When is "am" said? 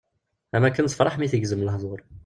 0.55-0.63